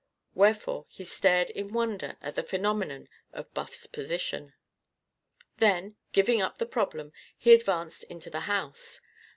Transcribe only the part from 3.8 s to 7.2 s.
position. Then, giving up the problem,